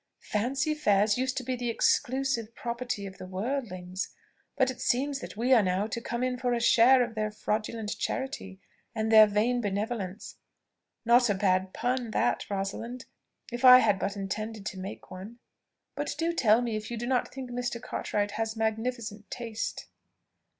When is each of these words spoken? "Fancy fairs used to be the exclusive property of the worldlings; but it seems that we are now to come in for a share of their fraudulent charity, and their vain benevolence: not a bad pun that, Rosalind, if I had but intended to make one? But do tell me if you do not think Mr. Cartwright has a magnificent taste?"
"Fancy 0.31 0.73
fairs 0.73 1.15
used 1.19 1.37
to 1.37 1.43
be 1.43 1.55
the 1.55 1.69
exclusive 1.69 2.55
property 2.55 3.05
of 3.05 3.19
the 3.19 3.27
worldlings; 3.27 4.09
but 4.57 4.71
it 4.71 4.81
seems 4.81 5.19
that 5.19 5.37
we 5.37 5.53
are 5.53 5.61
now 5.61 5.85
to 5.85 6.01
come 6.01 6.23
in 6.23 6.39
for 6.39 6.53
a 6.53 6.59
share 6.59 7.03
of 7.03 7.13
their 7.13 7.29
fraudulent 7.29 7.95
charity, 7.99 8.59
and 8.95 9.11
their 9.11 9.27
vain 9.27 9.61
benevolence: 9.61 10.37
not 11.05 11.29
a 11.29 11.35
bad 11.35 11.71
pun 11.71 12.09
that, 12.09 12.49
Rosalind, 12.49 13.05
if 13.51 13.63
I 13.63 13.77
had 13.77 13.99
but 13.99 14.15
intended 14.15 14.65
to 14.65 14.79
make 14.79 15.11
one? 15.11 15.37
But 15.93 16.15
do 16.17 16.33
tell 16.33 16.63
me 16.63 16.75
if 16.75 16.89
you 16.89 16.97
do 16.97 17.05
not 17.05 17.27
think 17.31 17.51
Mr. 17.51 17.79
Cartwright 17.79 18.31
has 18.31 18.55
a 18.55 18.57
magnificent 18.57 19.29
taste?" 19.29 19.85